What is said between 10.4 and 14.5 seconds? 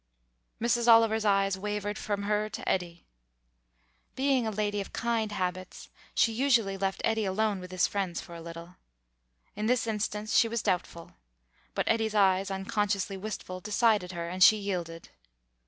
was doubtful; but Eddy's eyes, unconsciously wistful, decided her, and